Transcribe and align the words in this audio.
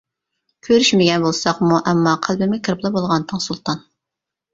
كۆرۈشمىگەن 0.67 1.25
بولساقمۇ 1.27 1.77
ئەمما 1.91 2.13
قەلبىمگە 2.27 2.59
كىرىپلا 2.69 2.93
بولغانتىڭ 2.97 3.45
سۇلتان. 3.45 3.85